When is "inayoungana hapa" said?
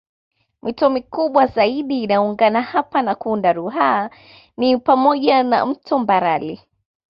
2.03-3.01